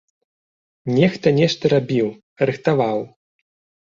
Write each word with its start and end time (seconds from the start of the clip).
Нехта 0.97 1.27
нешта 1.41 1.71
рабіў, 1.75 2.07
рыхтаваў. 2.51 2.97